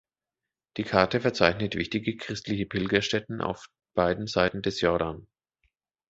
[0.77, 5.27] Die Karte verzeichnet wichtige christliche Pilgerstätten auf beiden Seiten des Jordan.